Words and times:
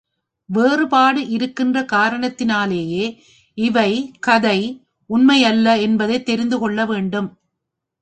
வேறுபாடு 0.49 1.27
இருக்கின்ற 1.27 1.81
காரணத்தினாலேயே 1.91 3.05
இவை 3.57 3.91
கதை, 4.19 4.59
உண்மை 5.09 5.43
அல்ல 5.43 5.77
என்பதைத் 5.79 6.25
தெரிந்து 6.25 6.59
கொள்ள 6.59 6.85
வேண்டும். 6.85 7.29